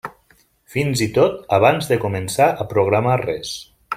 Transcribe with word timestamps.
Fins 0.75 1.03
i 1.07 1.07
tot 1.17 1.53
abans 1.59 1.91
de 1.93 1.99
començar 2.07 2.49
a 2.65 2.69
programar 2.75 3.21
res. 3.27 3.55